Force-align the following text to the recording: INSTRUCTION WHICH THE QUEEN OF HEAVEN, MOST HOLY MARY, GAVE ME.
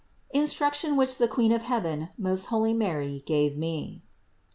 INSTRUCTION 0.33 0.95
WHICH 0.95 1.19
THE 1.19 1.27
QUEEN 1.27 1.51
OF 1.51 1.61
HEAVEN, 1.61 2.09
MOST 2.17 2.47
HOLY 2.47 2.73
MARY, 2.73 3.21
GAVE 3.27 3.55
ME. 3.55 4.01